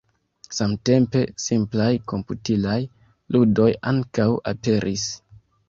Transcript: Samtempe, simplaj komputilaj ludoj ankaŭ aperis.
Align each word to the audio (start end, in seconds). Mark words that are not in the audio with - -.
Samtempe, 0.59 1.21
simplaj 1.43 1.91
komputilaj 2.13 2.79
ludoj 3.37 3.71
ankaŭ 3.95 4.29
aperis. 4.57 5.09